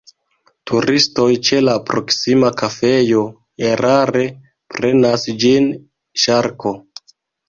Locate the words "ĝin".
5.45-5.69